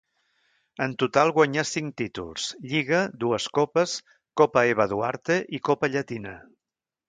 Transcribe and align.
En 0.85 0.95
total 1.03 1.33
guanyà 1.35 1.65
cinc 1.71 1.91
títols, 2.01 2.47
Lliga, 2.71 3.03
dues 3.25 3.47
Copes, 3.61 3.95
Copa 4.43 4.67
Eva 4.73 4.91
Duarte 4.97 5.41
i 5.61 5.65
Copa 5.71 5.95
Llatina. 5.97 6.37